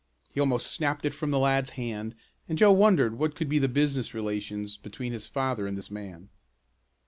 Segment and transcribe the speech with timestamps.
[0.33, 2.15] He almost snapped it from the lad's hand
[2.49, 6.29] and Joe wondered what could be the business relations between his father and this man.